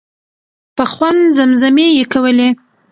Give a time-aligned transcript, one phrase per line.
[0.75, 2.49] په خوند زمزمې یې کولې.